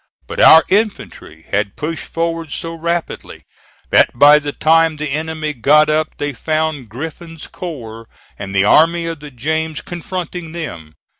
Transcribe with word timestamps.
But 0.25 0.39
our 0.39 0.63
infantry 0.69 1.43
had 1.51 1.75
pushed 1.75 2.05
forward 2.05 2.51
so 2.51 2.73
rapidly 2.73 3.43
that 3.91 4.17
by 4.17 4.39
the 4.39 4.51
time 4.51 4.95
the 4.97 5.11
enemy 5.11 5.53
got 5.53 5.91
up 5.91 6.17
they 6.17 6.33
found 6.33 6.89
Griffin's 6.89 7.45
corps 7.45 8.09
and 8.39 8.55
the 8.55 8.65
Army 8.65 9.05
of 9.05 9.19
the 9.19 9.29
James 9.29 9.81
confronting 9.83 10.53
them. 10.53 10.95